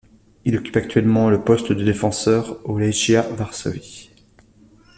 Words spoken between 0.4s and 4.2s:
Il occupe actuellement le poste de défenseur au Legia Varsovie.